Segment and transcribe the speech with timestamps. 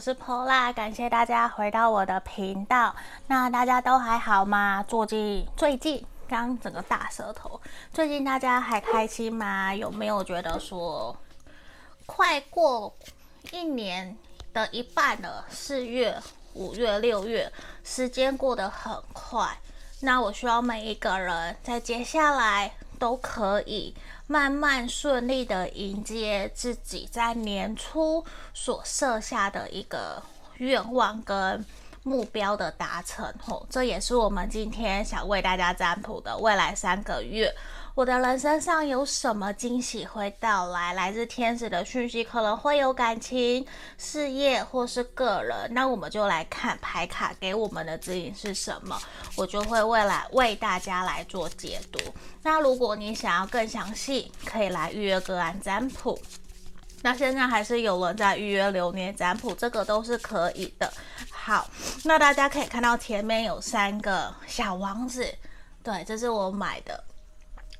[0.00, 2.96] 我是 Pola，感谢大家回到我的频道。
[3.26, 4.82] 那大家都还好吗？
[4.88, 7.60] 最近最近刚整个大舌头，
[7.92, 9.74] 最近大家还开心吗？
[9.74, 11.14] 有没有觉得说
[12.06, 12.96] 快过
[13.50, 14.16] 一年
[14.54, 15.44] 的一半了？
[15.50, 16.18] 四月、
[16.54, 17.52] 五月、六月，
[17.84, 19.54] 时间过得很快。
[20.00, 23.94] 那我希望每一个人在接下来都可以。
[24.30, 30.22] 慢慢顺利的迎接自己在年初所设下的一个
[30.58, 31.66] 愿望跟
[32.04, 37.52] 目标的达成，吼，这也是我们今天想为大家占卜的未来三个月。
[38.00, 40.94] 我的人生上有什么惊喜会到来？
[40.94, 43.62] 来自天使的讯息可能会有感情、
[43.98, 45.68] 事业或是个人。
[45.74, 48.98] 那我们就来看牌卡给我们的指引是什么，
[49.36, 51.98] 我就会未来为大家来做解读。
[52.42, 56.18] 那如果你想要更详细，可以来预约个案占卜。
[57.02, 60.90] 那现在还是有人在预约流年占卜，这个都是可以的。
[61.30, 61.68] 好，
[62.04, 65.28] 那大家可以看到前面有三个小王子，
[65.82, 67.04] 对，这是我买的。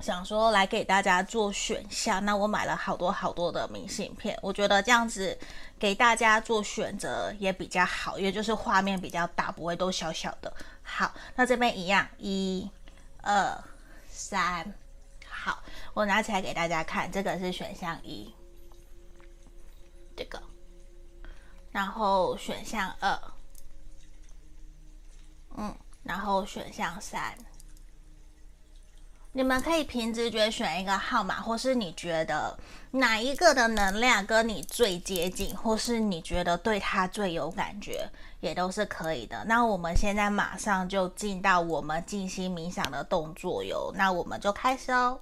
[0.01, 5.39] 想说来给大家做选项，那我买了好多好多的明信片，我觉得这样子
[5.79, 10.53] 给大家做选择也比较好，因为就是画面比较大，不会都小小的。
[10.83, 12.71] 好，那这边一样，一、
[13.23, 13.63] 二、
[14.09, 14.73] 三，
[15.29, 15.63] 好，
[15.93, 18.35] 我拿起来给大家看，这个是选项一，
[20.17, 20.43] 这个，
[21.71, 23.21] 然后选项二，
[25.57, 27.37] 嗯，然后选项三。
[29.33, 32.59] 你们可以凭直觉选一个号码，或是你觉得
[32.91, 39.45] 哪一个的能量跟你最接近，或是你觉得对他最有感觉，也都是可以的。
[39.47, 45.21] 那我们现在马上就进到我们静心冥想的动作哟，那我们就开始哦。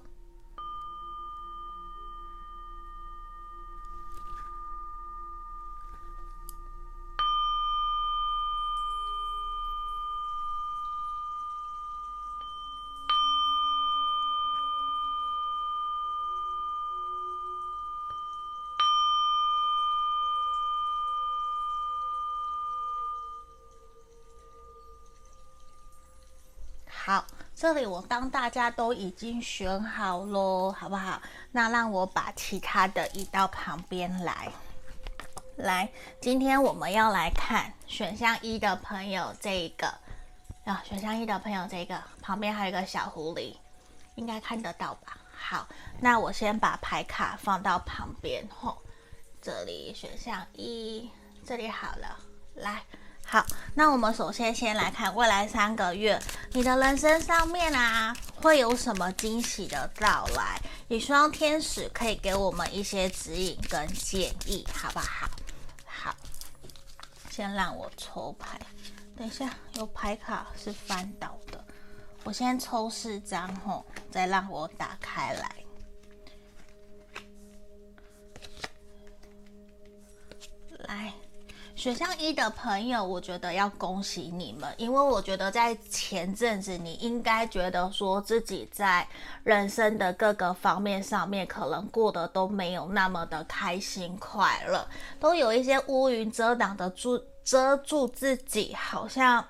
[27.59, 31.21] 这里我当大家都已经选好喽，好不好？
[31.51, 34.49] 那让我把其他的移到旁边来。
[35.57, 35.89] 来，
[36.21, 39.93] 今天我们要来看选项一的朋友这一个，
[40.63, 43.53] 啊，选项一的朋友这个旁边还有一个小狐狸，
[44.15, 45.17] 应该看得到吧？
[45.37, 45.67] 好，
[45.99, 48.77] 那我先把牌卡放到旁边吼，
[49.41, 51.09] 这里选项一，
[51.45, 52.17] 这里好了，
[52.55, 52.81] 来。
[53.31, 53.45] 好，
[53.75, 56.19] 那我们首先先来看未来三个月，
[56.53, 60.59] 你的人生上面啊，会有什么惊喜的到来？
[60.87, 65.29] 也希望天使可以给我们一些指引跟建议，好不好？
[65.85, 66.15] 好，
[67.29, 68.59] 先让我抽牌，
[69.15, 71.63] 等一下有牌卡是翻倒的，
[72.23, 75.55] 我先抽四张吼，再让我打开来，
[80.87, 81.13] 来。
[81.79, 89.07] 选项一的朋友，我觉得要恭喜你们，因为我觉得在前阵子你应该觉得说自己在
[89.45, 94.85] 人生的各个方面上面可能过得都没有那么的开心快乐，
[95.21, 99.41] 都有一些乌云遮挡的住遮住自己，好像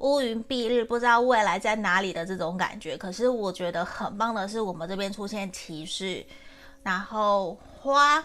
[0.00, 2.96] 乌云蔽日，不知道未来在哪里的这种感觉。
[2.96, 6.26] 可是我觉得很棒的是，我们这边出现提示，
[6.82, 8.24] 然后花。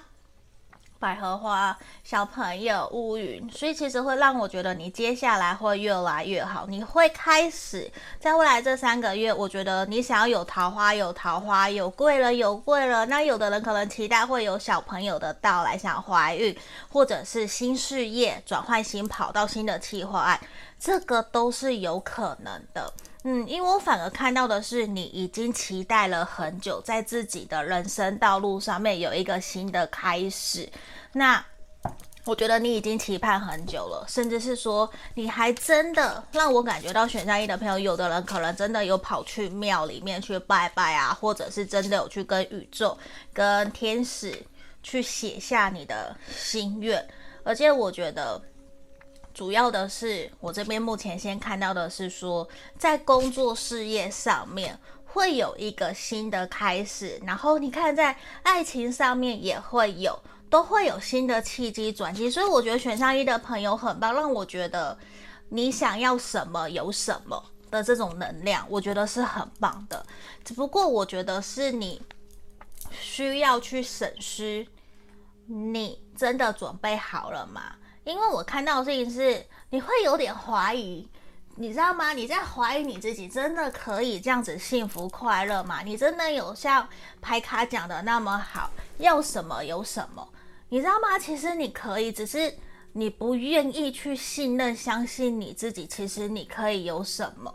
[1.02, 6.68] 百合花、小朋友、乌云，所以其实会让我觉得你接下来会越来越好。
[6.68, 13.10] 你会开始在未来这三个月，我觉得你想要有桃花，有桃花，有贵人，有贵人。
[13.10, 16.56] 那有的人可能期待会有小朋友的到来，想怀孕，
[16.88, 20.40] 或者是新事业转换新跑道、新的计划案，
[20.80, 22.94] 这个都是有可能的。
[23.24, 30.68] 嗯，因为我反而看到的是，你已经期待了很久，在自己的人生道路上面有一个新的开始。
[31.14, 31.44] 那
[32.26, 42.98] 我觉得你已经期盼很久了，甚至是说，你还真的让我感觉到选项一的朋友，有的人可能真的有跑去庙里面去拜拜啊，或者是真的有去跟宇宙、
[43.34, 44.46] 跟天使
[44.84, 47.08] 去写下你的心愿，
[47.44, 48.42] 而且我觉得。
[49.34, 52.46] 主要的是，我这边目前先看到的是说，
[52.78, 58.14] 在工作事业上面会有一个新的开始，然后你看在
[58.44, 64.96] 爱情上面也会有，都会有新的契机转机，所以我觉得选项一的朋友很棒，让我觉得
[65.48, 70.06] 你想要什么有什么的这种能量，我觉得是很棒的。
[70.44, 72.02] 只不过我觉得是你
[72.92, 74.68] 需要去审视，
[75.46, 77.76] 你真的准备好了吗？
[78.04, 81.08] 因为我看到的事情是，你会有点怀疑，
[81.56, 82.12] 你知道吗？
[82.12, 85.82] 你在怀疑你自己真的可以这样子幸福快乐吗？
[85.82, 86.86] 你真的有像
[87.22, 90.28] 牌卡讲的那么好，要什么有什么？
[90.74, 91.20] 你知道吗？
[91.20, 92.58] 其实你可以，只是
[92.94, 95.86] 你不愿意去信任、相信你自己。
[95.86, 97.54] 其实你可以有什么，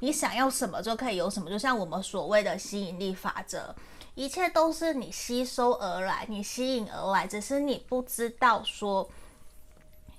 [0.00, 1.48] 你想要什么就可以有什么。
[1.48, 3.74] 就像我们所谓的吸引力法则，
[4.14, 9.08] 一切都是你吸收而来，你吸引而来，只是你不知道说。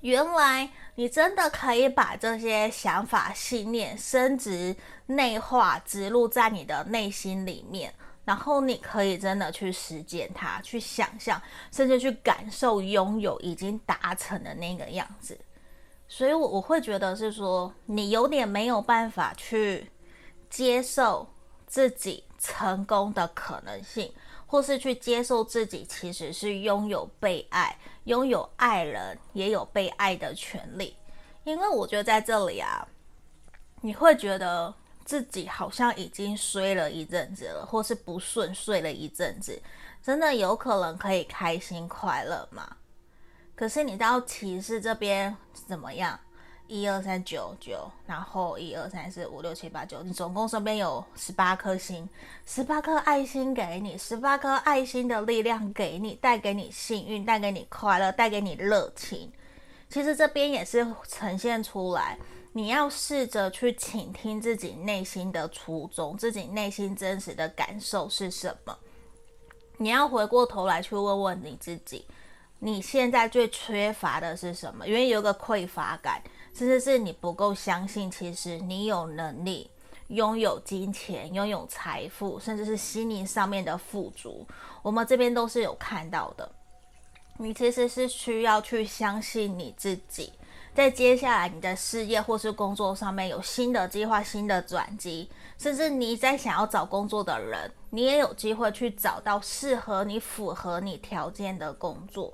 [0.01, 4.75] 原来你真的可以把这些想法、信念升值、
[5.06, 7.94] 内化、植入在你的内心里面，
[8.29, 11.41] 然后你可以真的去实践它，去想象，
[11.71, 15.35] 甚至去感受拥有已经达成的那个样子。
[16.07, 19.89] 所以，我我会觉得是说，你有点没有办法去
[20.47, 21.27] 接受
[21.65, 24.13] 自己成功的可能性。
[24.45, 30.95] 或是去接受自己其实是拥有被爱、拥有爱人，也有被爱的权利。
[31.45, 32.87] 因为我觉得在这里啊，
[33.81, 34.71] 你会觉得
[35.09, 39.59] 自己好像已经衰了一阵子了，或是不顺睡了一阵子，
[40.03, 42.77] 真的有可能可以开心快乐吗？
[43.56, 46.19] 可是你到骑士这边怎么样？
[46.67, 52.07] 一二三九九，然后一二三四五六七八九，你总共身边有十八颗星，
[52.45, 59.33] 十八颗爱心给你，十八颗爱心的力量给你，带给你幸运，带给你快乐，带给你热情。
[59.89, 62.15] 其实这边也是呈现出来，
[62.54, 68.78] 你要试着去倾听自己内心的初衷，自己内心真实的感受是什么。
[69.78, 72.06] 你要回过头来去问问你自己，
[72.60, 74.88] 你现在最缺乏的是什么？
[74.88, 76.22] 因为有个匮乏感。
[76.51, 79.69] 甚至是你不够相信，其实你有能力
[80.07, 84.46] 拥有金钱、拥有财富，甚至是心灵上面的富足。
[84.81, 86.51] 我们这边都是有看到的。
[87.38, 90.34] 你其实是需要去相信你自己，
[90.74, 102.33] 在接下来你的事业或是工作上面有新的计划、新的转机，甚至你在想要找工作的人，你也有机会去找到适合你、符合你条件的工作。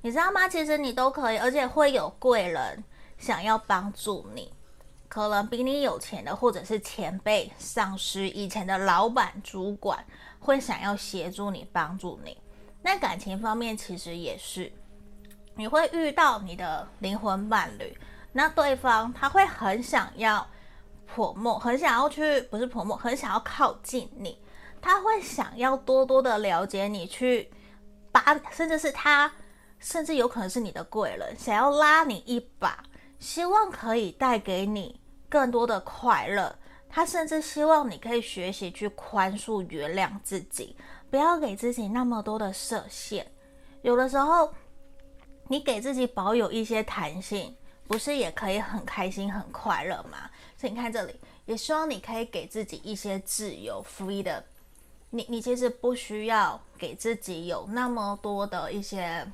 [0.00, 0.48] 你知道吗？
[0.48, 2.84] 其实你都可以，而且会有贵人。
[3.18, 4.52] 想要帮助你，
[5.06, 10.04] 可能比你有钱的，或者是前辈、上司、以前的老板、主管，
[10.40, 12.36] 会想要协助你、帮助你。
[12.82, 14.72] 那感情方面其实也是，
[15.62, 17.96] 你会遇到你的灵魂伴侣，
[18.32, 20.44] 那对方他会很想要
[21.06, 24.36] 泼墨很想要去，不是泼墨很想要靠近你，
[24.80, 27.48] 他会想要多多的了解你，去
[28.10, 29.32] 把，甚至是他，
[29.78, 32.82] 甚至有可能是你的贵人，想要拉你一把。
[33.20, 40.76] 希望可以带给你更多的快乐，他甚至希望你可以学习去宽恕、原谅自己，
[41.08, 43.24] 不要给自己那么多的设限。
[43.82, 44.52] 有的时候，
[45.48, 47.54] 你给自己保有一些弹性，
[47.86, 50.30] 不是也可以很开心、很快乐吗？
[50.56, 51.14] 所以你看这里，
[51.46, 54.44] 也希望你可以给自己一些自由、，free 的。
[55.10, 59.26] 你你其实不需要给自己有那么多的一些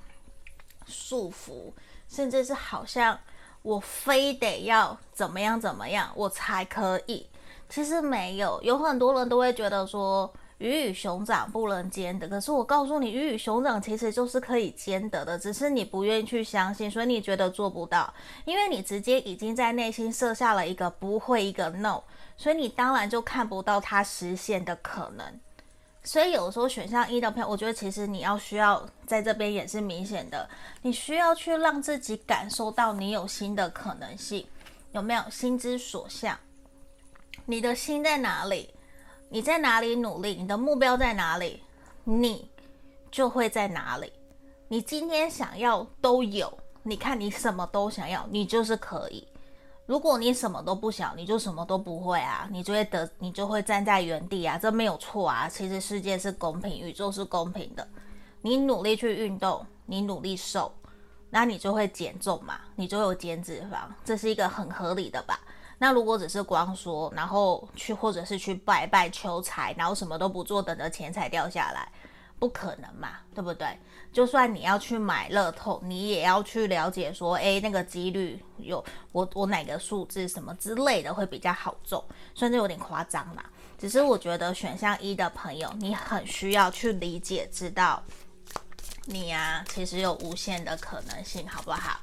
[0.87, 1.73] 束缚，
[2.09, 3.19] 甚至是好像。
[3.63, 7.27] 我非得要怎么样怎么样，我才可以？
[7.69, 12.29] 其实没有，有很多人都会觉得说鱼与熊掌不能兼得。
[12.29, 18.13] 可是我告诉你，鱼与熊掌其实就是可以兼得的，只是你不愿意去相信，所以你觉得做不到，
[18.45, 22.03] 因为你直接已经在内心设下了一个不会，一个 no，
[22.37, 25.41] 所以你当然就看不到它实现的可能。
[26.05, 30.49] 所以有时候选项一的朋友，我觉得其实你要需要在这边也是明显的，
[30.83, 34.47] 你需要去让自己感受到你有新的可能性，
[34.93, 36.39] 有没有心之所向？
[37.45, 38.71] 你的心在哪里？
[39.31, 40.35] 你在哪里努力？
[40.35, 41.63] 你的目标在哪里？
[42.05, 42.51] 你
[43.11, 44.11] 就会在哪里。
[44.69, 46.51] 你今天想要都有，
[46.83, 49.29] 你看你什么都想要，你就是可以。
[49.85, 55.47] 如果你什么都不想，你就什么都不会啊，你就会得，你就会站在原地啊，这没有错啊。
[55.47, 57.87] 其实世界是公平，宇宙是公平的。
[58.41, 60.73] 你努力去运动，你努力瘦，
[61.29, 65.39] 那你就会减重嘛，你就有减脂肪，这是一个很合理的吧？
[65.79, 71.89] 那如果只是光说，然后去或者是去拜拜求财，然后什么都不做，等着钱财掉下来。
[72.41, 73.67] 不可能嘛，对不对？
[74.13, 82.01] 就算你要去买乐透，你也要去了解说，诶，那个几率有我我哪个数字什么之类的会比较好中，
[82.37, 83.45] 甚至有点夸张啦。
[83.77, 88.01] 只是我觉得选项一的朋友，你很需要去理解，知道
[89.07, 91.99] 你呀、啊，其实有无限的可能性，好不好？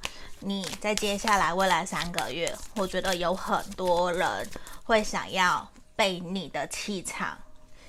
[0.48, 4.48] 你在接下来未来三个月，我觉得有很多人
[4.84, 7.36] 会想要被你的气场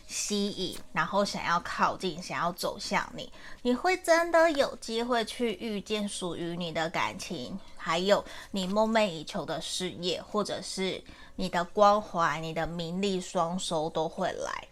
[0.06, 14.66] 吸引，然后想要靠近，想要走向你，你会真的有机会去遇见属于你的感情，还有你梦寐以求的事业，或者是你的关怀、你的名利双收都会来。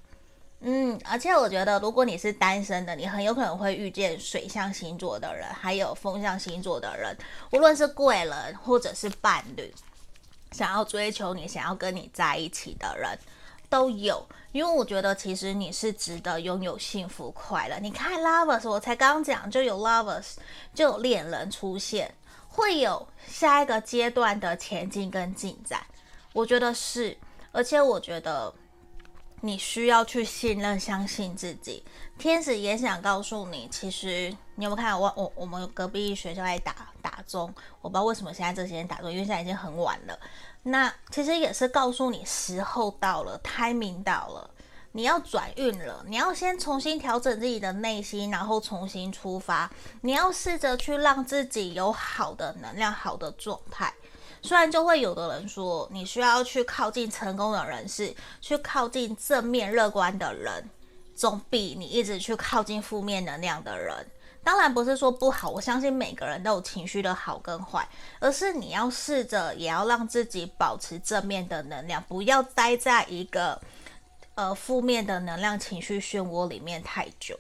[0.67, 7.15] 嗯，而且我觉得，如果你是单身的，你很有可能会遇见水象星座的人，还有风象星座的人，
[7.53, 9.71] 无论是贵人或者是伴侣，
[10.53, 13.19] 想要追求你、想要跟你在一起的人
[13.69, 14.25] 都有。
[14.53, 17.79] 因为我觉得，其实你是值得拥有幸福快乐。
[17.81, 20.37] 你看 Lovers，我才刚讲就有 Lovers，
[20.75, 22.15] 就有恋人出现，
[22.49, 25.85] 会有下一个阶段的前进跟进展。
[26.33, 27.19] 我觉得是，
[27.53, 28.55] 而且我觉得。
[29.45, 31.85] 你需要去信任、相信自己。
[32.17, 37.55] 天使也想告诉你，其实你有没有看我我我们隔壁学校在打打钟？
[37.83, 40.19] 我不知道为什么现在这些人打钟，因为现在已经很晚了。
[40.63, 44.51] 那其实也是告诉你，时候到了，timing 到了，
[44.93, 46.03] 你要转运了。
[46.09, 49.71] 你要先重新调整自己的内心，然后重新出发。
[50.01, 53.93] 你要试着去让自己有好的能量、好的状态。
[54.45, 60.69] 虽然就会有的人说，你需要去靠近成功的人士，去靠近正面乐观的人，
[61.17, 64.07] 总比你一直去靠近负面能量的人。
[64.43, 67.89] 当然不是说不好，我相信每个人都有情绪的好跟坏，
[68.21, 73.59] 而是你要试着也要让自己保持正面的能量，不要待在一个
[74.35, 77.35] 呃负面的能量情绪漩涡里面太久。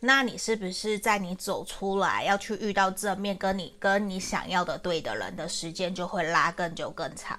[0.00, 7.38] 那你是不是在你走出来要去遇到正面跟你跟你想要的对的人的时间就会拉更久更长？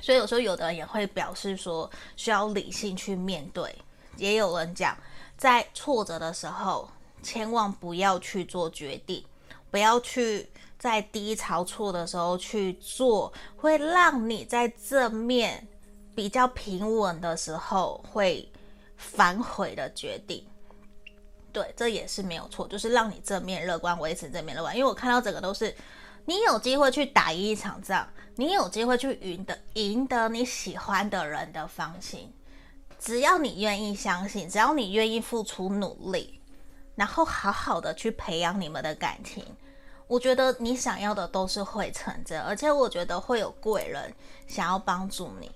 [0.00, 3.74] 所以有时候有的人也会表示说需要理性去面对，
[4.16, 4.96] 也有人讲
[5.36, 6.88] 在挫折的时候
[7.22, 9.22] 千万不要去做决定，
[9.70, 15.66] 不要去在低潮错的时候去做会让你在正面
[16.14, 18.48] 比较平稳的时候会
[18.96, 20.42] 反悔的决定。
[21.52, 24.76] 对，这也是没有错，就是让你正面乐观，维持正面乐观。
[24.76, 25.74] 因为我看到整个都是，
[26.24, 32.32] 你有机会去打赢一场仗，你有机会去赢得赢得你喜欢的人的芳心。
[32.98, 36.40] 只要你愿意相信，只要你愿意付出努力，
[36.94, 39.44] 然后好好的去培养你们的感情，
[40.06, 44.12] 我觉得你想要的都是会成真，而且我觉得会有贵人
[44.46, 45.50] 想要帮助你。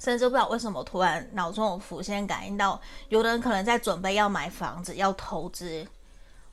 [0.00, 2.80] 甚至不知道为什么突然脑中浮现感应到，
[3.10, 5.86] 有的人可能在准备要买房子要投资，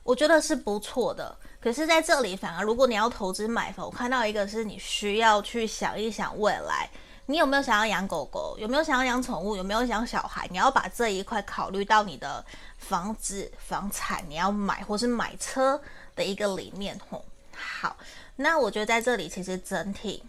[0.02, 1.34] 我觉得是不错的。
[1.58, 6.90] 可是在这里反而，如果你要投资买房，我看到一个是你需要去想一想未来，
[7.24, 12.44] 你有没有想要养狗狗，有没有想要养宠物，有没有想小孩，你要把这一块考虑到你的
[12.76, 15.80] 房子房产你要买或是买车
[16.14, 17.24] 的一个里面吼。
[17.56, 17.96] 好，
[18.36, 20.22] 那我觉得在这里其实整体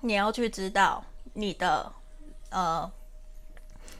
[0.00, 1.92] 你要去知道你的。
[2.52, 2.90] 呃，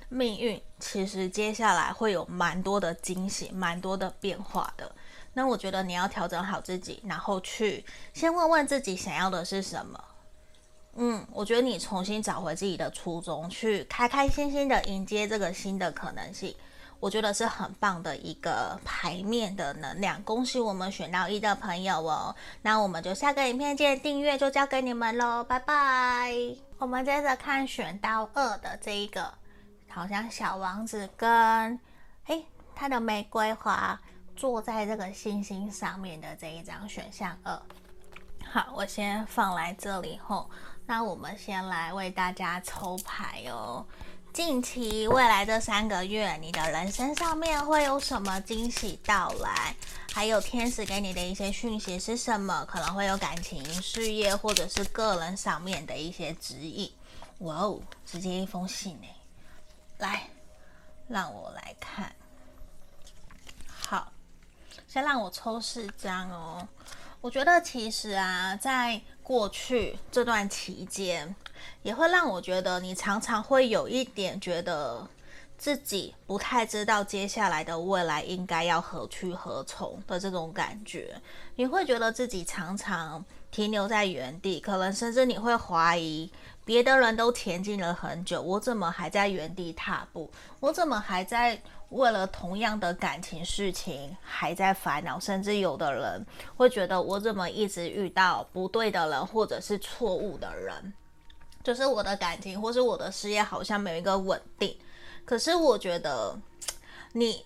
[0.08, 4.92] 命运其实接下来会有蛮多的惊喜，蛮多的变化的。
[5.34, 10.04] 那我觉得你要调整好自己，然后去先问问自己想要的是什么。
[10.94, 16.54] 嗯，我觉得你重新找回自己的初衷，去开开心心的迎接这个新的可能性，
[17.00, 20.22] 我觉得是很棒的一个牌面的能量。
[20.22, 22.36] 恭喜我们选到一的朋友哦！
[22.60, 26.71] 那我们就下个影片见，订阅就交给你们喽，拜拜。
[26.82, 29.32] 我们接着看选到二的这一个，
[29.88, 31.78] 好像小王子跟
[32.26, 33.96] 诶他的玫瑰花
[34.34, 37.62] 坐在这个星星上面的这一张选项二。
[38.44, 40.50] 好，我先放来这里后，
[40.84, 43.86] 那我们先来为大家抽牌哦。
[44.32, 49.76] 近期未来这三个月，你的人生上面会有什么惊喜到来？
[50.10, 52.64] 还有天使给你的一些讯息是什么？
[52.64, 56.90] 可能会有感情、事业或者是个人上面的一些指引。
[57.40, 59.06] 哇哦，直接一封信呢！
[59.98, 60.26] 来，
[61.08, 62.10] 让我来看。
[63.66, 64.10] 好，
[64.88, 66.66] 先让我抽四张哦。
[67.20, 71.34] 我觉得其实啊，在过去这段期间，
[71.82, 75.06] 也会让我觉得你常常会有一点觉得。
[75.58, 81.14] 自己不太知道接下来的未来应该要何去何从的这种感觉，
[81.54, 86.28] 你会觉得自己常常停留在原地，可能甚至你会怀疑
[86.64, 90.28] 别的人都前进了很久，我怎么还在原地踏步？
[90.58, 95.20] 我怎么还在为了同样的感情事情还在烦恼？
[95.20, 96.26] 甚至有的人
[96.56, 100.92] 会觉得我怎么一直遇到不对的人，或者是错误的人？
[101.62, 104.76] 就是我的感情或是我的事业好像没有一个稳定。
[105.24, 106.36] 可是我觉得
[107.12, 107.44] 你，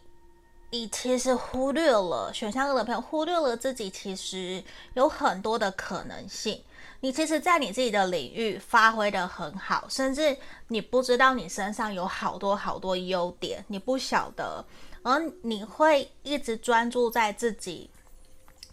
[0.71, 4.63] 你其实忽略了选项二的朋友，忽略了自己其实
[4.95, 6.63] 有很多的可能性。
[7.01, 10.35] 你其实，在你自己的领域发挥得很好，甚至
[10.69, 14.65] 你不知道你身上有好多好多优点，你不晓得，
[15.03, 17.91] 而你会一直专注在自己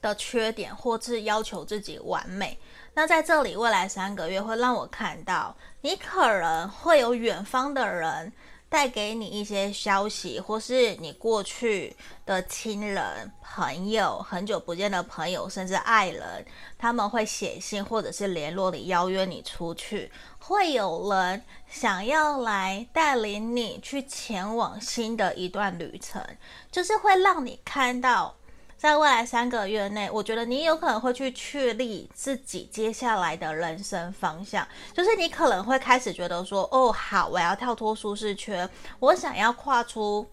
[0.02, 2.58] 的缺点，或是要求自己完美。
[2.94, 8.34] 那在这里，未来三个月会让我看到，你可能会有远方的人。
[8.70, 11.96] 带给你一些消息，或是你过去
[12.26, 16.44] 的亲人、朋友、很久不见的朋友，甚至爱人，
[16.76, 20.12] 他们会写信或者是联络你，邀约你出去。
[20.40, 26.26] 会有人想要来带领你去前往新的一段旅程，
[26.72, 28.34] 就是会让你看到。
[28.84, 40.30] 在未来三个月内，我觉得你有可能会去确立自己接下来的人生方向，就是你可能会开始觉得说，哦，好，我要跳脱舒适圈，我想要跨出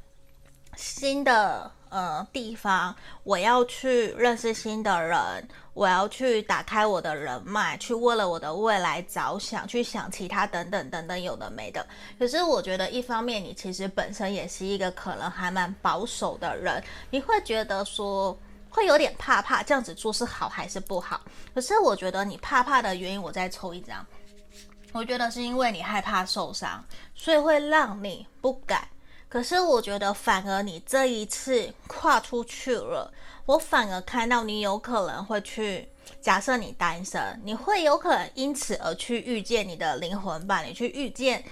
[0.74, 11.86] 新的呃地方，我要去认识新的人，我要去打开我的人脉，去为了我的未来着想，去想其他等等等等有的没的。
[12.18, 18.38] 可是我觉得一方面你其实本身也是一个可能还蛮保守的人，你会觉得说
[18.70, 21.20] 会有点怕怕，这样子做是好还是不好？
[21.54, 24.06] 可是我觉得你怕怕的原因，我再抽一张，
[24.92, 26.84] 我觉得是因为你害怕受伤，
[27.16, 28.86] 所以会让你不敢。
[29.30, 33.10] 可是我觉得，反而你这一次跨出去了，
[33.46, 35.88] 我反而看到你有可能会去。
[36.20, 41.42] 假设你单身，你会有可能因此而去遇见你的灵魂伴侣，去遇见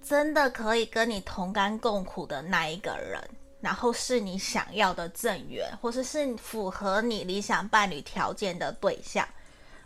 [0.00, 3.20] 真的可以跟你同甘共苦的那一个人，
[3.60, 9.26] 然后是你想要的正缘，或者是符合你理想伴侣条件的对象。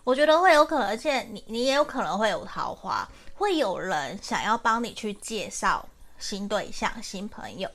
[0.05, 5.89] 我觉得会有可能，而且你你也有可能会有桃花，会有人想要帮你去介绍。
[6.19, 7.71] 新对象、新朋友，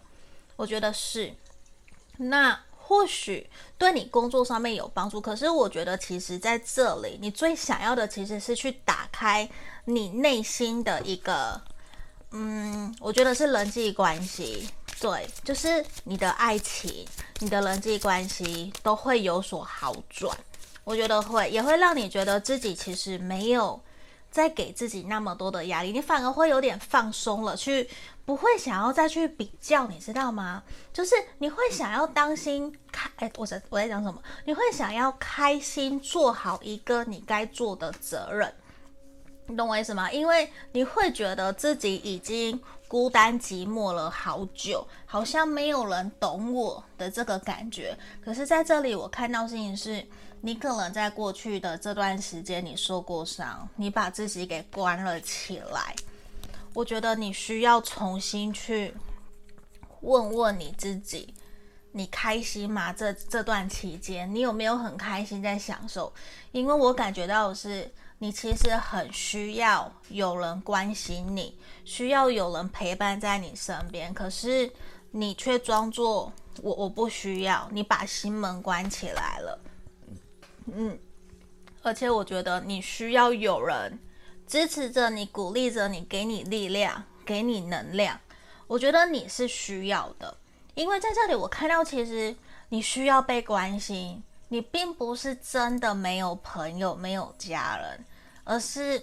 [0.56, 1.34] 我觉得是。
[2.18, 9.50] 那或许对你工作上面有帮助，可是我觉得其实在这里，你最想要的其实是去打开
[9.86, 11.62] 你内心的一个，
[12.32, 14.70] 嗯，我觉得是人际关系。
[15.00, 17.08] 对，就是你的爱情、
[17.40, 20.38] 你的人际关系都会有所好转。
[20.84, 23.82] 我觉得会，也会让你觉得自己其实没有。
[24.32, 27.88] 再给自己那么多的压力，你反而会有点放松了，去
[28.24, 30.64] 不会想要再去比较，你知道吗？
[30.94, 34.24] 就是你会想要当心开，哎，我在我在讲什么？
[34.46, 38.54] 你会想要开心做好一个你该做的责任，
[39.48, 40.10] 你懂我意思吗？
[40.10, 47.98] 因为你会觉得自己已经孤单寂寞了好久，好像没有人懂我的这个感觉。
[48.24, 50.08] 可是在这里，我看到事情是。
[50.42, 55.96] 你可能在过去的这段时间，你受过伤，你把自己给关了起来。
[56.74, 58.94] 我觉得你需要重新去
[60.00, 61.34] 问问你自己，
[61.92, 62.92] 你开心吗？
[62.92, 66.12] 这这段期间，你有没有很开心在享受？
[66.52, 74.72] 因为我感觉到的是，你其实很需要有人关心你，需要有人陪伴在你身边，可是
[75.12, 79.60] 你却装作我我不需要，你把心门关起来了。
[80.66, 81.00] 嗯，
[81.82, 84.00] 而且我觉得你需要有人
[84.46, 88.20] 支持着你、鼓励着你、给你力量、给你能量。
[88.68, 90.38] 我觉得你是需要的，
[90.76, 92.36] 因为在这里我看到，其实
[92.70, 94.24] 你需要被关心。
[94.54, 98.06] 你并不是真的没有朋友、没有家人，
[98.44, 99.02] 而是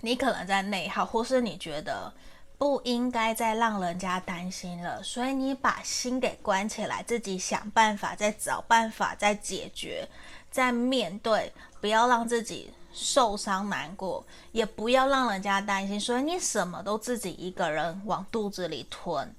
[0.00, 2.12] 你可能在内耗，或是你觉得
[2.58, 10.08] 不应该再让人家担心了，所以你把心给关起来，自己想办法，再找办法，再解决。
[10.50, 19.34] 再面对，不要让自己受伤难过，也不要让人家担心，所以你什么都自己一个人往肚子里吞。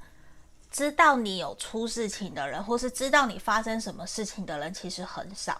[0.70, 5.60] 知道你有出事情的人，或是知道你发生什么事情的人，其实很少。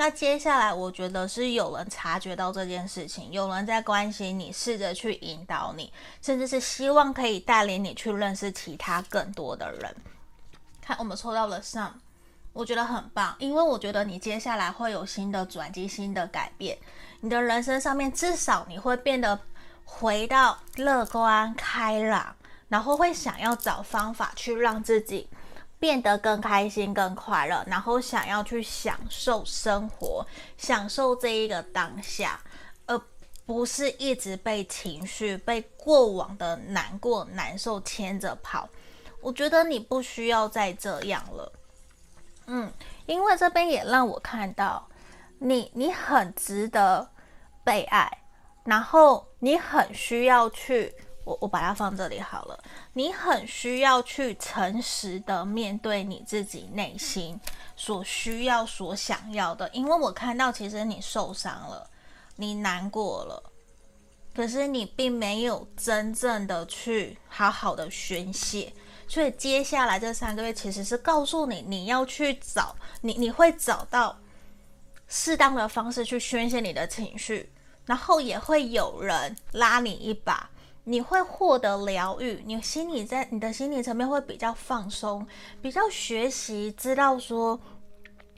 [0.00, 9.96] 那接下来，我觉得是有人察觉到这件事情，有人在关心你，试着去引导你，甚至是希望可以带领你去认识其他更多的人。
[10.80, 11.92] 看，我们抽到了上。
[12.52, 16.78] 我觉得很棒，因为我觉得你接下来会有新的转机、新的改变。
[17.20, 19.36] 你的人生上面，至少你会变得
[19.84, 22.36] 回到乐观、开朗，
[22.68, 25.28] 然后会想要找方法去让自己
[25.78, 32.40] 变得更开心、更快乐，然后想要去享受生活，享受这一个当下，
[32.86, 33.00] 而
[33.46, 38.68] 不是一直被情绪、被过往的难过、难受牵着跑。
[39.20, 41.52] 我觉得你不需要再这样了。
[42.46, 42.72] 嗯，
[43.06, 44.88] 因为这边也让我看到
[45.38, 47.08] 你，你很值得
[47.62, 48.10] 被爱，
[48.64, 50.94] 然后你很需要去，
[51.28, 52.58] 我我把它放这里好了，
[52.94, 57.38] 你很需要去诚实的面对你自己内心
[57.76, 61.90] 所需要、所想要的，因为我看到其实你受伤了，
[62.36, 63.42] 你难过了，
[64.34, 68.72] 可是你并没有真正的去好好的宣泄。
[69.06, 74.18] 所以接下来这三个月其实是告诉你，你要去找你，你会找到
[75.08, 77.52] 适当的方式去宣泄你的情绪，
[77.84, 80.48] 然后也会有人拉你一把，
[80.88, 85.26] 你会获得疗愈，你心里在你的心理层面会比较放松，
[85.60, 87.60] 比较学习知道说，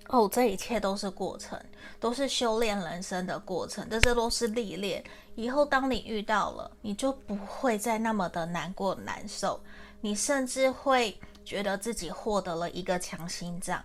[0.08, 1.56] 哦，这一切都是过程，
[2.00, 5.02] 都是修炼人生的过程，这些都是历练。
[5.36, 9.62] 以后当你遇到了，你就不会再那么的难过难受。
[10.00, 13.80] 你甚至会觉得自己获得了一个强心脏，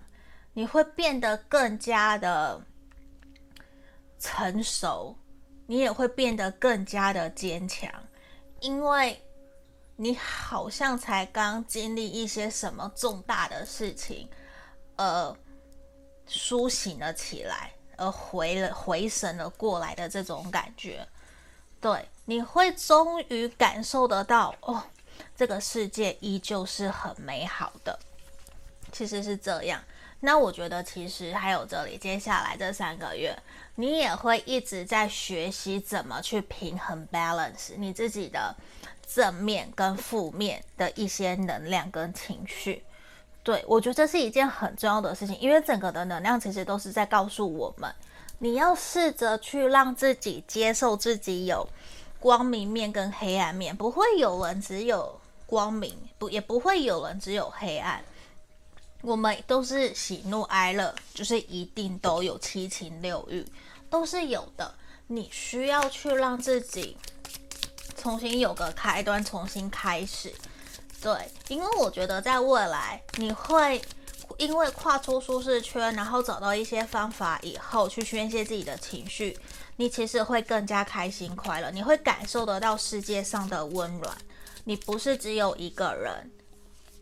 [0.54, 2.60] 你会变得更加的
[4.18, 5.16] 成熟，
[5.68, 7.92] 你也会变得更加的坚强，
[8.66, 9.22] 因为
[9.96, 14.28] 你好像才刚经历一些什么重大的事情，
[14.96, 15.36] 呃，
[16.26, 21.08] 苏醒了起来，而回了回神了过来的这种感觉，
[21.80, 24.82] 对，你会终于感受得到哦。
[25.38, 28.00] 这个世界依旧是很美好的，
[28.92, 29.80] 其实是这样。
[30.22, 33.38] 那我觉得，其实还有这里，接下来这三个月，
[33.76, 38.56] 你也会一直在学习怎么去平衡 balance 你自己的
[39.08, 42.84] 正面跟负面的一些能量跟情绪。
[43.44, 47.94] 对，我觉得这是一件很重要的事情，因为整个的能量其实都是在告诉我们，
[48.40, 51.68] 你要试着去让自己接受自己有
[52.20, 55.20] 光明面跟黑暗面，不会有人只有。
[55.48, 58.04] 光明不，也不会有人只有黑暗，
[59.06, 63.46] 我们都是喜怒哀乐，就是一定都有七情六欲，
[63.88, 64.74] 都是有的。
[65.08, 66.98] 你需要去让自己
[67.96, 70.34] 重新有个开端，重新开始。
[71.00, 73.80] 对，因为我觉得在未来你会
[74.40, 79.38] 因为跨出舒适圈，然后找到一些方法以后去宣泄自己的情绪，
[79.76, 84.18] 你其实会更加开心快乐，你会感受得到世界上的温暖。
[84.64, 86.32] 你不是只有一个人，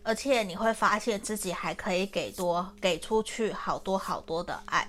[0.03, 4.87] 而且你会发现自己还可以给多给出去好多好多的爱，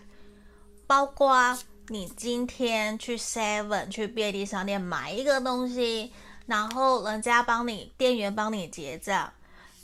[0.87, 1.57] 包括
[1.88, 6.12] 你今天去 Seven 去便利商店买一个东西，
[6.46, 9.33] 然后人家帮你店员帮你结账，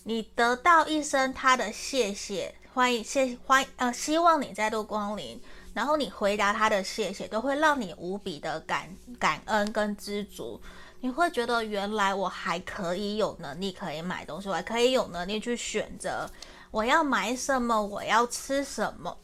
[0.04, 5.40] 你得到一声他的谢谢，欢迎谢欢呃希望你再度光临，
[5.74, 10.60] 然后你回答他的谢谢，都会让你无比的感感恩跟知足。
[11.00, 16.30] 你会觉得原来我还可以有能力可以买东西，我还可以有能力去选择
[16.70, 19.18] 我要买什么，我要吃什么，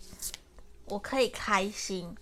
[0.87, 2.17] 我可以开心。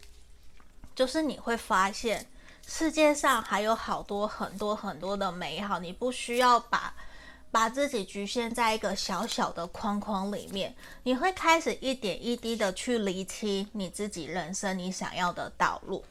[0.94, 2.26] 就是你会发现
[2.66, 6.94] 世界上还有好多很多很多的美好，你不需要把
[7.50, 16.04] 把自己局限在一个小小的框框里面，你会开始一点一滴的去厘清你自己人生你想要的道路。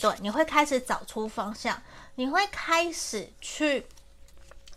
[0.00, 1.82] 对，你会开始找出方向，
[2.20, 3.86] 你会开始去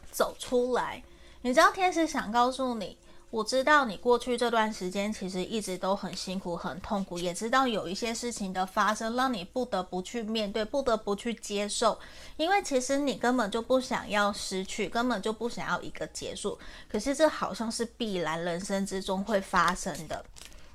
[0.10, 1.04] 走出来。
[1.42, 2.98] 你知道天使想告诉你，
[3.32, 12.00] 我知道你过去这段时间其实一直都很辛苦、很痛苦，也知道有一些事情的发生让你不得不去面对、不得不去接受，
[12.38, 16.58] 因为其实你根本就不想要失去，根本就不想要一个结束。
[16.90, 20.24] 可是这好像是必然人生之中会发生的。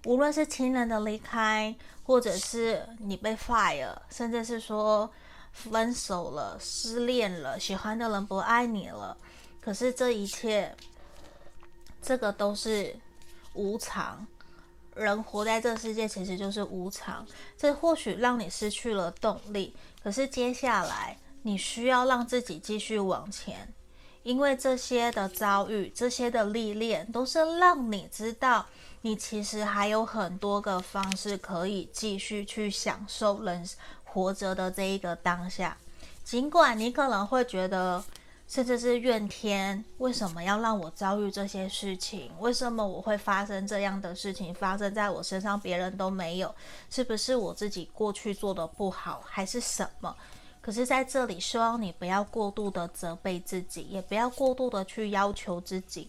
[0.05, 5.11] 无论是亲人的离开，或者是你被 fire，甚至是说
[5.59, 9.17] 分手了、失恋了、喜欢的人不爱你了，
[9.61, 10.75] 可是这一切，
[12.01, 12.95] 这个都是
[13.55, 14.27] 无常。
[14.95, 23.73] 人活在这世界其实就是无常，这或许让你失去了动力，可是接下来你需要让自己继续往前，
[24.23, 28.67] 因为这些的遭遇、这些的历练，都是让你知道。
[29.03, 33.65] 你其实还有很多个方式可以继续去享受人
[34.13, 35.77] 活着的这一个当下，
[36.25, 38.03] 尽管你可能会觉得，
[38.49, 42.31] 甚至是怨天，为什么要让我遭遇这些事情？
[42.41, 46.55] 为什么我会发生这样的事情发生在我身上，别人都没有？
[46.91, 50.15] 是不是我自己过去做的不好，还是什么？
[50.61, 56.09] 可是在这里，希望你不要过度的责备自己，也不要过度的去要求自己。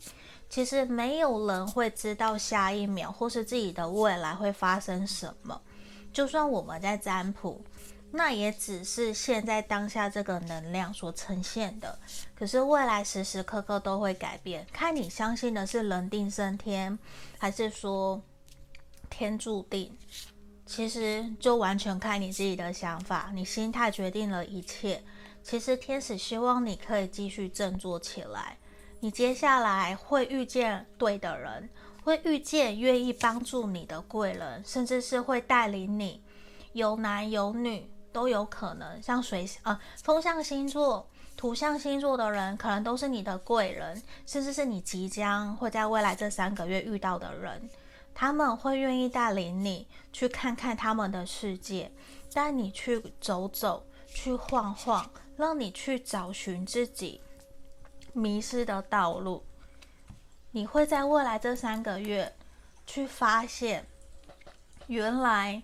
[0.49, 5.61] 其实没有人会知道下一秒或是自己的未来会发生什么。
[6.11, 7.61] 就算我们在占卜，
[8.11, 11.97] 那也只是现在当下这个能量所呈现的。
[12.35, 16.97] 可是未来时时刻刻都会改变，看你相信的是人定胜天，
[17.37, 18.21] 还是说
[19.09, 19.95] 天注定。
[20.65, 25.03] 其实就完全看你自己的想法，你心态决定了一切。
[25.41, 28.57] 其实天使希望你可以继续振作起来。
[28.99, 31.69] 你接下来会遇见对的人，
[32.03, 36.21] 会遇见愿意帮助你的贵人，甚至是会带领你
[36.73, 39.01] 有男有女，都有可能。
[39.01, 47.69] 像水呃风象星座、土象星座的人，可能都是你的贵人，甚至是你即将会在未来这三个月遇到的人。
[48.13, 51.89] 他们会愿意带领你去看看他们的世界，
[52.33, 57.21] 带你去走走，去晃晃，让你去找寻自己
[58.11, 59.45] 迷失的道路。
[60.51, 62.35] 你会在未来这三个月
[62.85, 63.85] 去发现，
[64.87, 65.63] 原来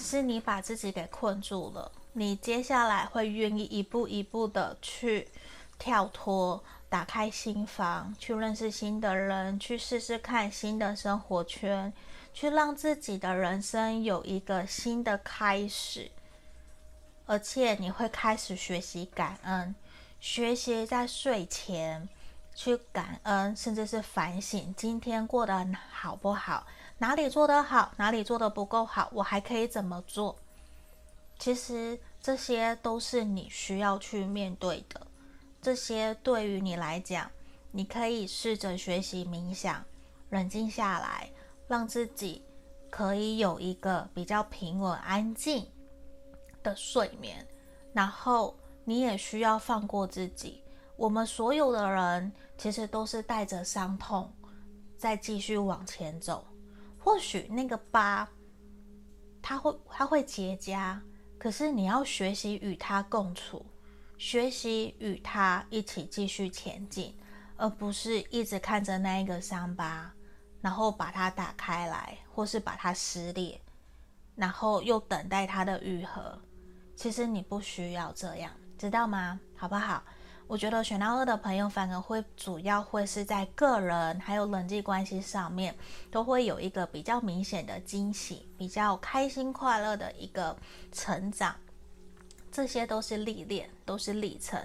[0.00, 1.92] 是你把自己给困住了。
[2.14, 5.28] 你接下来会愿意一步一步的去
[5.78, 6.64] 跳脱。
[6.88, 11.92] 打开心房，去认识新的人，去试试看新的生活圈，
[12.34, 16.10] 去让自己的人生有一个新的开始。
[17.26, 19.72] 而且你会开始学习感恩，
[20.18, 22.08] 学习在睡前
[22.56, 26.66] 去感恩，甚至是反省今天过得好不好，
[27.00, 30.36] 哪里做得好，哪里做得不够好，我还可以怎么做？
[31.38, 35.06] 其实这些都是你需要去面对的。
[35.62, 37.30] 这些对于你来讲，
[37.70, 39.82] 你可以试着学习冥想，
[40.28, 41.30] 冷静下来，
[41.66, 42.44] 让自己
[42.90, 45.66] 可以有一个比较平稳、安静
[46.62, 47.48] 的睡眠。
[47.94, 50.62] 然后，你也需要放过自己。
[50.96, 54.30] 我们所有的人其实都是带着伤痛
[54.98, 56.44] 在继续往前走。
[57.02, 58.28] 或许那个疤，
[59.42, 61.00] 它会它会结痂，
[61.38, 63.66] 可是你要学习与它共处。
[64.18, 67.16] 学习与它一起继续前进，
[67.56, 70.12] 而不是一直看着那一个伤疤，
[70.60, 73.58] 然后把它打开来，或是把它撕裂，
[74.36, 76.38] 然后又等待它的愈合。
[76.94, 79.40] 其实你不需要这样，知道吗？
[79.56, 80.04] 好不好？
[80.50, 85.72] 我觉得选到二的朋友反而会主要会是在个人还有人际关系上面，
[86.10, 90.56] 都会有一个比较明显的惊喜，比较开心快乐的一个
[90.90, 91.54] 成长。
[92.50, 94.60] 这些都是历练，都是历程。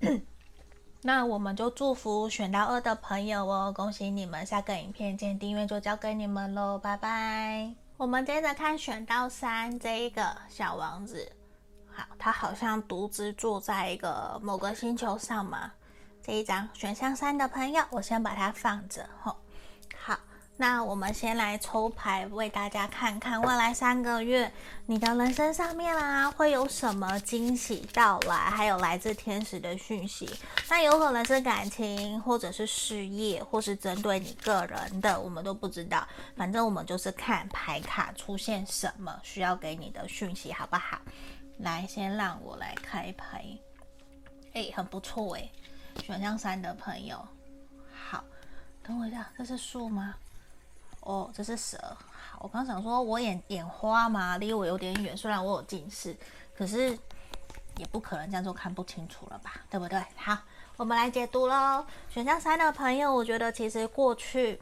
[1.02, 4.46] 那我们就祝福选到二的朋友哦，恭喜你们！
[4.46, 7.74] 下个影片见，订阅就交给你们喽，拜拜。
[7.96, 11.32] 我们接着看选到三这一个小王子，
[11.94, 15.72] 好，他好像独自坐在一个某个星球上嘛。
[16.24, 19.36] 这一张选项三的朋友，我先把它放着吼。
[20.58, 24.52] 那我们先来抽牌，为大家看看未来三个月
[24.86, 30.30] 你的人生上面啦、会有什么惊喜到来，还有来自天使的讯息。
[30.68, 36.06] 那有可能是感情，或者是事业，或是针对你个人的，我们都不知道。
[36.36, 41.00] 反正我们就是看牌卡出现什么需要给你的讯息，好不好？
[41.58, 43.44] 来，先让我来开牌。
[44.54, 45.50] 哎，很不错哎，
[46.04, 47.16] 选项三的朋友，
[47.92, 48.22] 好，
[48.82, 50.14] 等我一下，这是树吗？
[51.00, 51.78] 哦，这是蛇。
[52.10, 55.16] 好，我刚想说，我眼眼花嘛，离我有点远。
[55.16, 56.16] 虽然我有近视，
[56.56, 56.90] 可是
[57.76, 59.62] 也不可能这样做看不清楚了吧？
[59.70, 59.98] 对不对？
[60.16, 60.38] 好，
[60.76, 61.86] 我们来解读喽。
[62.10, 64.60] 选项三的朋友，我觉得其实过去，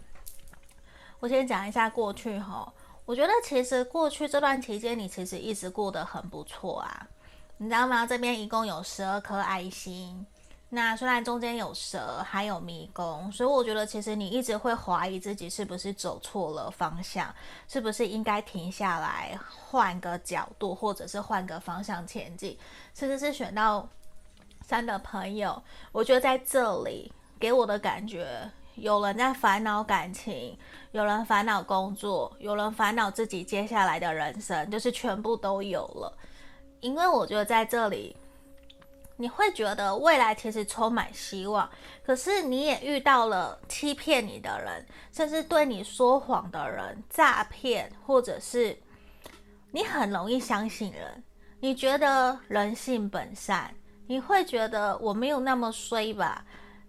[1.18, 2.72] 我先讲一下过去哈。
[3.10, 7.08] 我觉得其实过去这段期间，你其实一直过得很不错啊。
[7.56, 8.06] 你知道吗？
[8.06, 10.24] 这边一共有十二颗爱心。
[10.68, 17.34] 那虽然中间有蛇，还有迷宫，所以我觉得其实你一直会怀疑自己是不是走错了方向，
[17.66, 22.56] 是不是应该停下来换个角度，或者是换个方向前进。
[22.94, 23.88] 甚至是选到
[24.62, 30.56] 三的朋友，我觉得在这里给我的感觉，有人在烦恼感情，
[30.92, 36.16] 有人烦恼工作，有人烦恼自己接下来的人生，就是全部都有了。
[36.80, 38.16] 因为我觉得在这里。
[39.16, 41.68] 你会觉得未来其实充满希望，
[42.02, 48.74] 可是你也遇到了欺骗你的人，甚至对你说谎的人，诈骗，或者是
[49.72, 51.22] 你很容易相信人。
[51.60, 53.74] 你觉得人性本善，
[54.06, 56.42] 你会觉得我没有那么衰吧？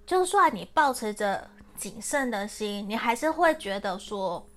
[0.07, 1.45] 就算你抱持着
[1.81, 4.47] 谨慎的心，你还是会觉得说。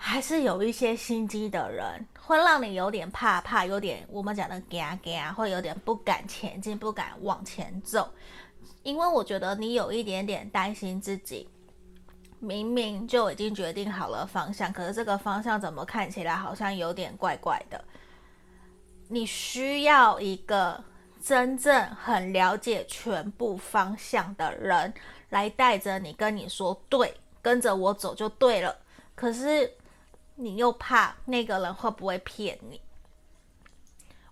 [0.00, 8.08] 还是有一些心机的人，会让你有点怕怕，有点我们讲的惊惊，会有点不敢前进，不敢往前走。
[8.84, 11.48] 因为我觉得你有一点点担心自己，
[12.38, 17.84] 明明就已经决定好了方向，可是这个方向怎么看起来好像有点怪怪的。
[19.08, 20.84] 你需要一个
[21.20, 24.94] 真正很了解全部方向的人
[25.30, 28.76] 来带着你，跟你说对，跟着我走就对了。
[29.14, 29.72] 可是。
[30.40, 32.80] 你又怕那个人会不会骗你？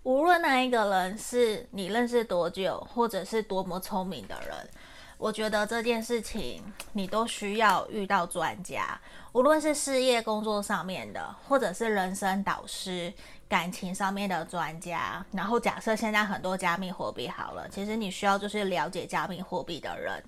[0.03, 4.69] 无论那一个人是你认识多久，或者是多么聪明的人，
[5.17, 8.97] 我觉得这件事情你都需要遇到专家，
[9.33, 13.13] 无论是事业工作上面的，或者是人生导师、
[13.49, 15.25] 感情上面的专家。
[15.33, 20.23] 然后假设现在很多加密货币好了，其实你需要就是了解加密货币的人。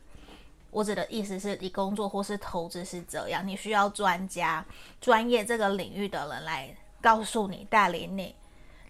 [0.72, 4.66] 我指的意思是你工作或是投资是这样，你需要专家、
[5.02, 8.36] 专业这个领域的人来告诉你、带领你。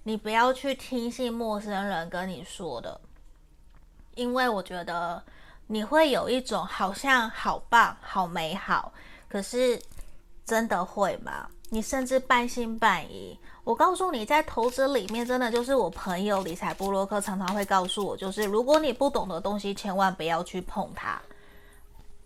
[0.04, 3.00] 你不要去听信陌生人跟你说的，
[4.16, 5.22] 因为我觉得。
[5.72, 8.92] 你会有一种好像好棒、好美好，
[9.28, 9.80] 可是
[10.44, 11.48] 真的会吗？
[11.70, 13.38] 你甚至半信半疑。
[13.64, 21.22] 我告诉你，在投资里面，真的就是我朋友理财部落客常常会告诉我，就是如果你不懂的东西，千万不要去碰它。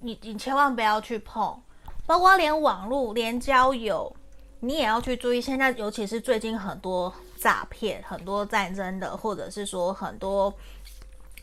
[0.04, 1.58] 你你千万不要去碰，
[2.06, 4.14] 包括连网络、连交友，
[4.60, 5.40] 你也要去注意。
[5.40, 10.54] 现在尤其是最近很多诈骗、很多战争的，或者是说很多。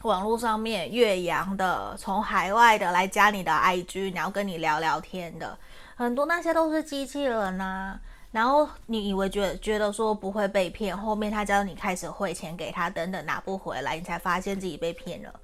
[0.02, 5.58] 网络上面越洋的，从海外的来加你的 IG，然后跟你聊聊天的，
[5.94, 8.00] 很多那些都是机器人呐、啊。
[8.32, 15.40] 然后你以为觉觉得说不会被骗，后面他叫你开始汇钱给他，等等拿不回来，你才发现自己被骗了。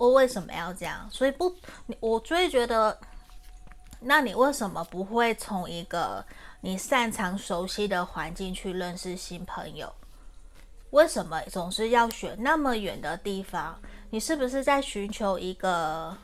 [0.00, 1.06] 我为什么要这样？
[1.10, 1.54] 所以不，
[2.00, 2.98] 我就会觉得，
[4.00, 6.24] 那你为什么不会从一个
[6.62, 9.92] 你擅长熟悉的环境去认识新朋友？
[10.88, 13.78] 为什么总是要选那么远的地方？
[14.08, 16.16] 你是不是在寻求一个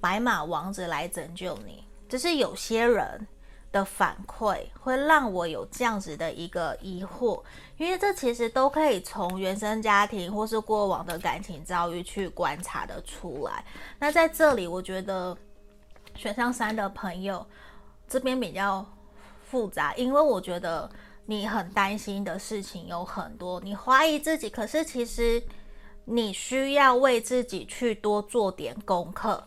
[0.00, 1.82] 白马王子来拯救你？
[2.08, 3.26] 只是有些人
[3.70, 7.42] 的反馈会让我有这样子的一个疑惑，
[7.76, 13.64] 因为这其实都可以从原生家庭或是过往的感情遭遇去观察得出来。
[13.98, 15.36] 那在这里，我觉得
[16.14, 17.46] 选项三的朋友
[18.08, 18.86] 这边比较
[19.44, 20.90] 复杂，因为我觉得。
[21.30, 25.42] 你很担心的事情有很多，你怀疑自己，可是其实
[26.06, 29.46] 你需要为自己去多做点功课。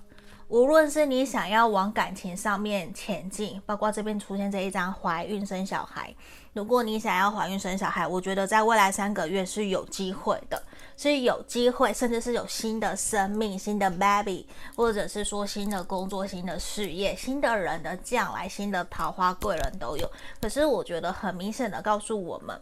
[0.52, 6.14] 无论是你想要往感情上面前进，包括这边出现这一张怀孕生小孩。
[6.52, 10.62] 如果你想要怀孕生小孩，我觉得在未来三个月是有机会的。
[10.98, 20.12] 是有机会，甚至是有新的生命、新的 baby，或者是说新的工作、新的事业、新的人的将来、新的桃花贵人都有。
[20.42, 22.60] 可是我觉得很明显的告诉我们，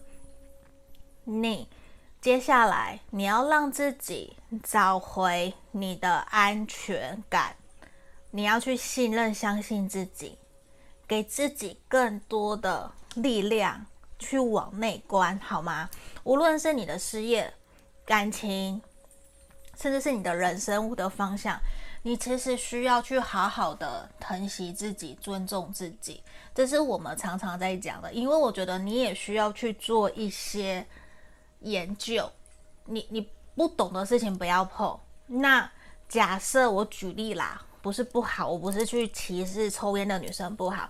[1.23, 1.67] 你
[2.21, 7.56] 接下来你要让自己找回你的安全感，
[8.32, 10.38] 你要去信任、相信自己，
[11.08, 13.86] 给自己更多的力量
[14.18, 15.89] 去往内观，好吗？
[16.24, 17.54] 无论是你的事业。
[18.06, 18.82] 感情，
[19.78, 21.60] 甚至是你的人生物的方向，
[22.02, 26.24] 你其实需要去好好的疼惜自己，尊重自己。
[26.56, 30.84] 这是我们常常在讲的，因为我觉得你也需要去做一些
[31.60, 32.28] 研究。
[32.86, 35.00] 你你不懂的事情不要碰。
[35.28, 35.72] 那
[36.08, 40.88] 假设我举例啦，不是不好，我不是去歧视抽烟的女生不好，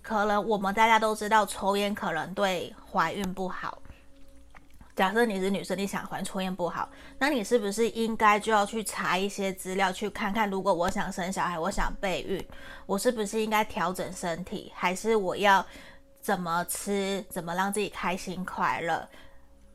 [0.00, 3.82] 可能我们大家都知道抽烟可能对怀孕不好。
[4.94, 6.88] 假设你是女生，你想怀抽烟不好，
[7.18, 12.46] 那你是不是应该就要去查一些资料，去看看，如果我想生小孩，我想备孕，
[12.86, 15.66] 我是不是应该调整身体，还是我要
[16.20, 19.08] 怎么吃，怎么让自己开心快乐？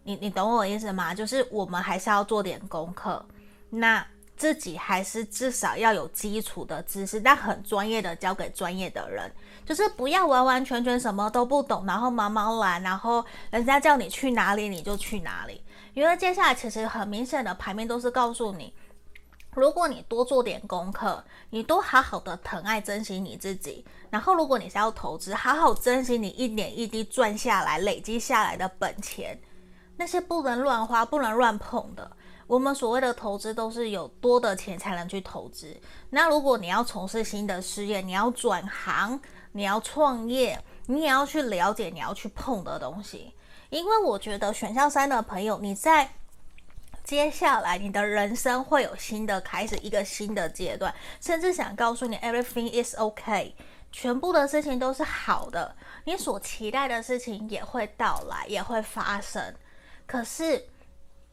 [0.03, 1.13] 你你懂我意思吗？
[1.13, 3.25] 就是我们还是要做点功课，
[3.69, 9.31] 那自己还是至少要有基础的知识，但很专业的交给专业的人。
[9.65, 15.63] 就是不要完完全全什么都不懂，然后茫茫然，然后人家叫你去哪里你就去哪里。
[15.93, 18.73] 因为接下来其实很明显的牌面都是告诉你，
[19.53, 29.39] 如果你多做点功课，你多好好的疼爱珍惜你自己，然后如果你是要投资，好好珍惜你一点一滴赚下来、累积下来的本钱，
[29.95, 32.11] 那些不能乱花、不能乱碰的。
[32.47, 35.75] 我们所谓的投资都是有多的钱才能去投资。
[36.09, 39.19] 那如果你要从事新的事业，你要转行。
[39.57, 43.33] 你要创业，你也要去了解你要去碰的东西，
[43.69, 46.11] 因为我觉得选项三的朋友，你在
[47.05, 53.53] 接下来你的人生会有新的开始，一个新的阶段，甚至想告诉你 everything is okay，
[53.93, 59.55] 全部的事情都是好的，你所期待的事情也会到来，也会发生，
[60.05, 60.65] 可是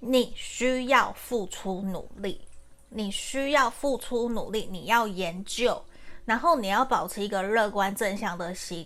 [0.04, 2.40] 你需要付出努力，
[2.88, 5.80] 你需要付出努力，你要研究。
[6.24, 8.84] 然后你要保持一个乐观正向的心，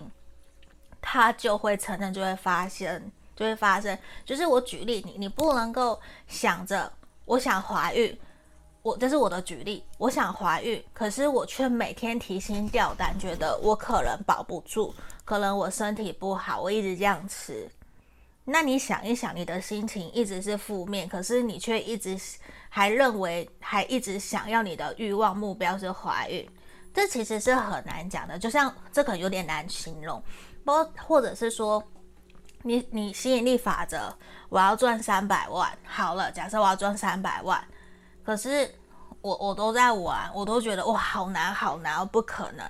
[1.00, 3.98] 它就会承认，就会发生，就会发生。
[4.26, 6.92] 就是我举例，你你不能够想着
[7.24, 8.18] 我想怀孕，
[8.82, 17.70] 我这是我的举例，我想怀孕，可是我却每天提心吊胆，觉得我可能保不住，可能我身体不好，我一直这样吃，
[18.48, 22.16] 那你想一想，你的心情一直是负面，可是你却一直
[22.68, 26.48] 还认为，还一直想要你的欲望目标是怀孕，
[26.94, 28.38] 这其实是很难讲的。
[28.38, 30.22] 就像这可能有点难形容，
[30.64, 31.82] 不或者是说，
[32.62, 34.16] 你你吸引力法则，
[34.48, 37.62] 我要赚三百万，好了，假设我要赚三百万，
[38.24, 38.72] 可是
[39.22, 42.64] 我我都在玩，我都觉得哇，好难好难，不可能。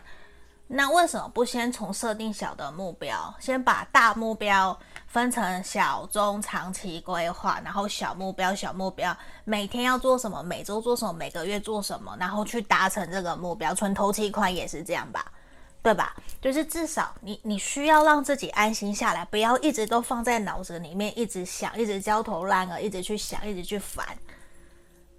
[0.68, 4.76] 那为什么不先从设定小的目标，先把大目标
[5.16, 13.74] 分成小、中、长期规划，然后小目标、小目标，每天要做什么，每周做什么，每个月做什么，然后去达成这个目标。
[13.74, 15.32] 存头期款也是这样吧，
[15.80, 16.14] 对吧？
[16.38, 24.06] 就是至少你你需要让自己安心下来，不要一直都放在脑子里面，一直想，一直焦头烂额，一直去想，一直去烦，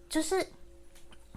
[0.07, 0.47] 就是。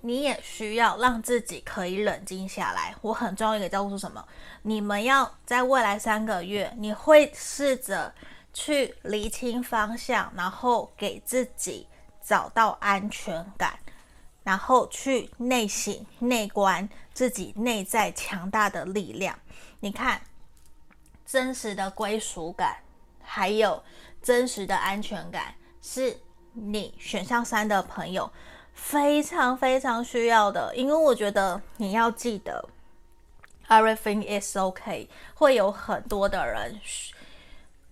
[0.02, 2.94] 你也需要让自己可以冷静下来。
[3.02, 4.26] 我很重要一个叫做什么？
[4.62, 8.10] 你们要在未来三个月，你会试着
[8.52, 11.86] 去厘清方向，然后给自己
[12.22, 13.78] 找到安全感，
[14.42, 19.38] 然后去内省、内观自己内在强大的力量。
[19.80, 20.20] 你看，
[21.24, 22.78] 真实的归属感，
[23.22, 23.82] 还有
[24.22, 26.18] 真实的安全感，是
[26.52, 28.30] 你选项三的朋友。
[28.72, 32.66] 非常非常需要的，因为我觉得你要记得
[33.68, 36.80] ，everything is okay，会有很多的人，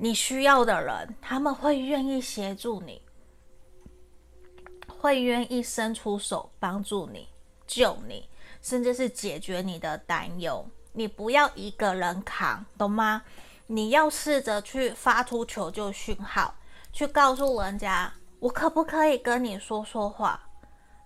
[0.01, 3.03] 你需要的人，他们会愿意协助你，
[4.87, 7.29] 会愿意伸出手帮助你、
[7.67, 8.29] 救你，
[8.63, 10.65] 甚至是解决你的担忧。
[10.93, 13.23] 你不要一个人扛，懂吗？
[13.67, 16.55] 你要试着去发出求救讯号，
[16.93, 20.41] 去告诉人家，我可不可以跟你说说话？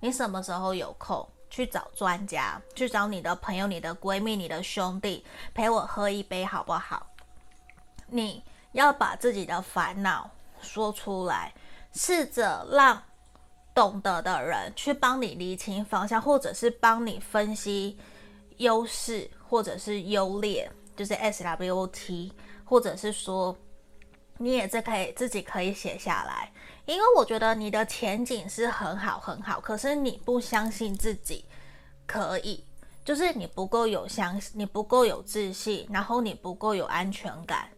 [0.00, 5.24] 你什么时候有空去找专家，去找你的朋友、你的闺蜜、你的兄弟
[5.54, 7.06] 陪我喝一杯，好不好？
[8.06, 11.52] 你要把自己的烦恼说出来，
[11.92, 13.02] 试着让
[13.74, 17.98] 懂得的人去帮你厘清方向，或者是帮你分析
[18.58, 22.32] 优势，或者是优劣，就是 SWOT，
[22.64, 23.56] 或者是说
[24.38, 26.52] 你也是可以自己可以写下来。
[26.84, 31.44] 因为我觉得你的前景是很好很好，可是你不相信自己
[32.06, 32.66] 可以，
[33.04, 37.68] 就是你不够有相信，你不够有自信，然后你不够有安全感，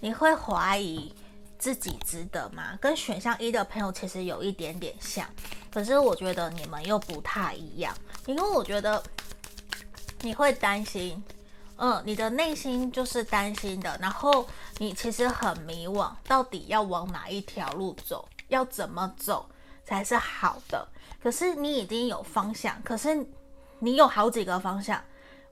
[0.00, 1.12] 你会怀疑
[1.58, 2.78] 自己值得吗？
[2.80, 5.26] 跟选项一的朋友其实有一点点像，
[5.72, 7.94] 可是我觉得你们又不太一样，
[8.26, 9.02] 因为我觉得
[10.20, 11.22] 你会担心，
[11.76, 14.46] 嗯，你的内心就是担心的，然后
[14.78, 18.28] 你其实很迷惘，到底要往哪一条路走？
[18.48, 19.48] 要怎么走
[19.84, 20.86] 才是好的？
[21.22, 23.26] 可是你已经有方向，可是
[23.80, 25.02] 你有好几个方向。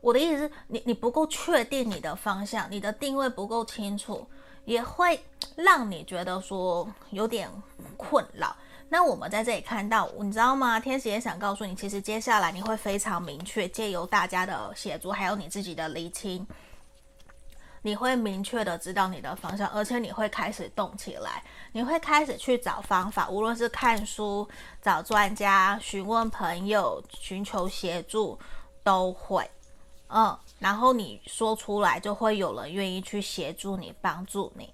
[0.01, 4.27] 我的意思是你，你不够确定你的方向，你的定位不够清楚，
[4.65, 5.25] 也会
[5.57, 7.51] 让你觉得说有点
[7.97, 8.55] 困扰。
[8.89, 10.79] 那我们在这里看到，你知道吗？
[10.79, 16.47] 天使也想告诉你，其实接下来你会非常明确，借由大家的协助，还有你自己的厘清。
[17.83, 21.43] 你会明确的知道你的方向，而且你会开始动起来，
[21.73, 24.49] 你会开始去找方法，无论是看书、
[24.81, 28.39] 找专家、询问朋友、寻求协助，
[28.83, 29.51] 都会，
[30.09, 34.73] 嗯，然后你说出来，就会有人愿意去协助你、帮助你，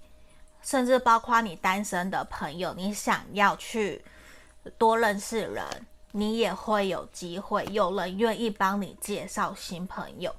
[0.63, 4.05] 甚至包括你单身的朋友，你想要去
[4.79, 5.65] 多认识人，
[6.13, 10.35] 你也会有机会，有人愿意帮你介绍新朋友，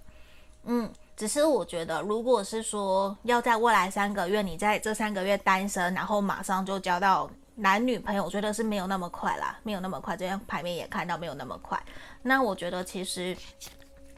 [0.64, 0.92] 嗯。
[1.18, 10.18] 只是我觉得，如果是说要在未来三个月，你在这三个月单身，然后马上就交到男女朋友，我觉得是没有那么快啦，没有那么快。
[10.18, 11.80] 这样牌面也看到没有那么快。
[12.24, 13.38] 那我觉得其实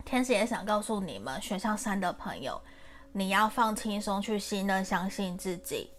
[0.06, 2.62] 天使也想告诉你们，选项三的朋友，
[3.12, 5.90] 你要放轻松，去信任、相信自己，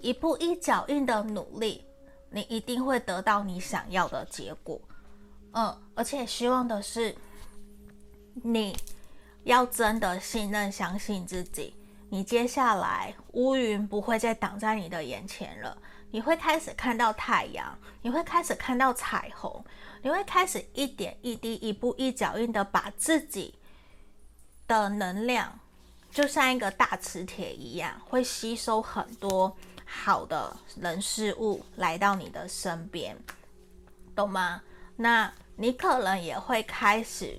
[0.00, 1.84] 一步一脚印的努力，
[2.30, 4.80] 你一定会得到你想要的结果。
[5.52, 7.14] 嗯，而且希望的是
[8.34, 8.76] 你。
[9.44, 11.76] 要真的信任、相信自己，
[12.08, 15.76] 你接下来乌云不会再挡在你的眼前了。
[16.14, 19.64] 你会开始看到太阳，你会开始看到彩虹，
[20.00, 23.52] 你会开始一点一滴、一步一脚印的把自己
[24.68, 25.58] 的能量，
[26.12, 33.18] 就像一个大磁铁一样，会吸收很多好的人事物来到你的身边，
[34.14, 34.62] 懂吗？
[34.94, 37.36] 那你可能也会开始。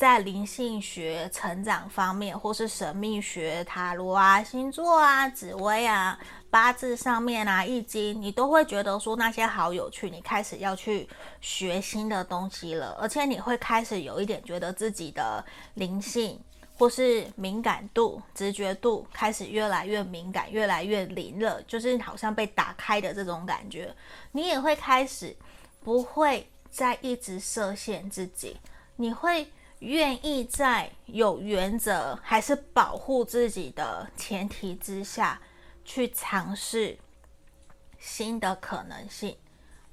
[0.00, 11.06] 在灵性学成长方面，或是神秘学、塔罗啊、星座啊、紫微啊、八字上面啊、易经，你都会觉得说那些好有趣，你开始要去
[11.42, 15.44] 学新的东西了，而且你会开始有一点觉得自己的
[15.74, 16.40] 灵性
[16.78, 23.94] 或是敏感度、直觉度开始越来越敏感，越来越灵了，就是好像被打开的这种感觉。
[24.32, 25.36] 你也会开始
[25.84, 28.56] 不会再一直设限自己，
[28.96, 29.46] 你会
[29.80, 35.40] 愿意在有原则还是保护自己的前提之下
[35.84, 36.98] 去尝试
[37.98, 39.36] 新的可能性。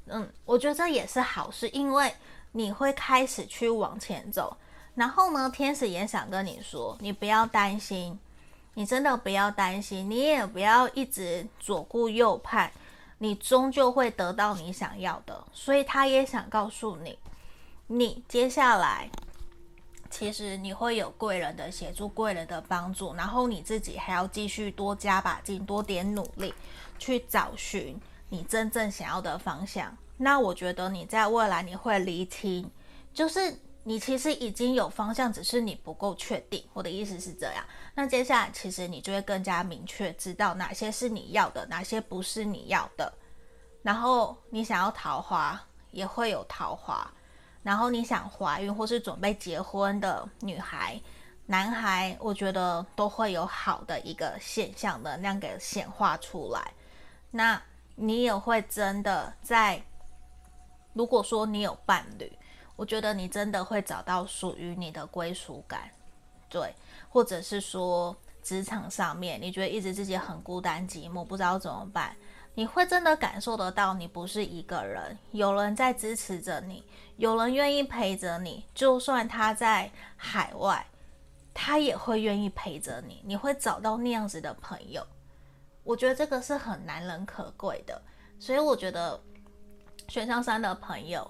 [0.08, 2.14] 嗯，我觉得这也是好事，因为
[2.54, 4.56] 你会开始去往前走。
[4.96, 8.18] 然后呢，天使也想跟你说，你不要担心，
[8.74, 12.72] 你真的不要担心，你也不要一直左顾右盼，
[13.20, 15.46] 你终究会得到你想要的。
[15.54, 17.20] 所以他也想告诉你，
[17.88, 19.10] 你接下来
[20.10, 26.54] 其实你会有贵人的协助，贵人的帮助，然后你自己还要继续多加把劲，多点努力
[27.00, 28.00] 去找寻
[28.30, 29.96] 你真正想要的方向。
[30.18, 32.70] 那我觉得你在未来你会厘清，
[33.14, 33.60] 就是。
[33.84, 36.62] 你其实已经有方向，只是你不够确定。
[36.74, 37.64] 我的意思是这样。
[37.96, 43.14] 那接下来，其实你就会更加明确，知道哪些是你要的，哪些不是你要的。
[43.82, 47.10] 然后你想要桃花，也会有桃花。
[47.68, 50.98] 然后你想怀孕或是准备结婚的女孩、
[51.46, 56.72] 男孩，我觉得都会有好的一个现象的那样给显化出来。
[57.30, 57.62] 那
[57.96, 59.84] 你也会真的在，
[60.94, 62.32] 如果说你有伴侣。
[62.78, 65.90] 我觉得你真的会找到属于你的归属感，
[66.48, 66.72] 对，
[67.10, 72.16] 或者是说职场上面，你觉得一直自己很孤单寂寞，不知道怎么办，
[72.54, 76.84] 你会真的感受得到你不是一个人，有人在支持着你，
[77.18, 80.86] 有人愿意陪着你，就算他在海外，
[81.54, 85.06] 他也会愿意陪着你，你会找到那样子的朋友，
[85.84, 88.02] 我觉得这个是很难能可贵的，
[88.40, 89.20] 所以我觉得
[90.08, 91.30] 选项三的朋友。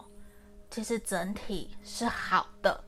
[0.69, 2.83] 其实整体是好的，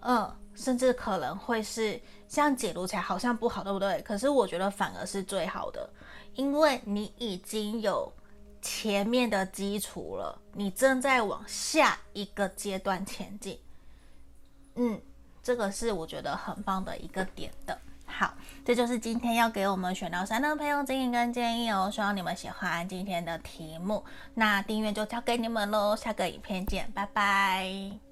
[0.00, 1.98] 嗯，甚至可能会是
[2.28, 4.02] 这样解读起来好像不好，对不对？
[4.02, 5.88] 可是我觉得反而是最好的，
[6.34, 8.12] 因为你已经有
[8.60, 13.58] 前面的基础了，你正在往下一个阶段前进，
[14.74, 15.00] 嗯，
[15.42, 17.78] 这个是我觉得很棒的一个点的。
[18.06, 18.34] 好，
[18.64, 21.88] 这就是今天要给我们选到三的朋友指引跟建议哦。
[21.92, 24.04] 希望你们喜欢今天的题目，
[24.34, 25.94] 那订阅就交给你们喽。
[25.94, 28.09] 下个影片见，拜拜。